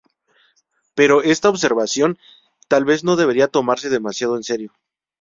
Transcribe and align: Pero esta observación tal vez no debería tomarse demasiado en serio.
Pero 0.97 1.21
esta 1.33 1.49
observación 1.49 2.17
tal 2.67 2.85
vez 2.85 3.03
no 3.03 3.15
debería 3.17 3.47
tomarse 3.49 3.91
demasiado 3.91 4.35
en 4.35 4.41
serio. 4.41 4.73